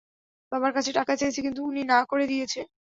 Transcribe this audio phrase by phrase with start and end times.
[0.51, 2.59] বাবার কাছে টাকা চেয়েছি কিন্তু উনি না করে দিয়েছে।